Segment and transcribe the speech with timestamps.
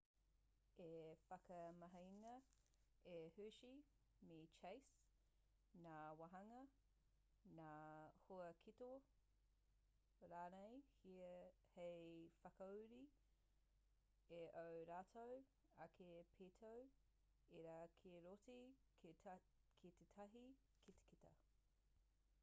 [0.83, 0.85] i
[1.31, 2.29] whakamahingia
[3.09, 3.81] e hershey
[4.29, 4.87] me chase
[5.87, 6.61] ngā wāhanga
[7.59, 7.67] ngā
[8.21, 8.87] huaketo
[10.33, 10.81] rānei
[11.75, 12.09] hei
[12.47, 13.03] whakauru
[14.41, 15.37] i ō rātou
[15.89, 16.83] ake pītau
[17.61, 18.59] ira ki roto
[19.05, 20.47] ki tētahi
[20.87, 21.35] kitakita